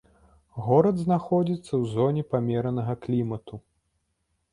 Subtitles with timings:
[0.67, 3.61] Горад знаходзіцца ў зоне памеранага клімату.